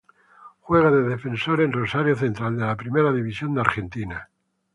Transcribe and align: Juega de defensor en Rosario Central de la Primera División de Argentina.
Juega 0.61 0.89
de 0.89 1.03
defensor 1.09 1.61
en 1.61 1.71
Rosario 1.73 2.15
Central 2.15 2.57
de 2.57 2.65
la 2.65 2.75
Primera 2.75 3.13
División 3.13 3.53
de 3.53 3.61
Argentina. 3.61 4.29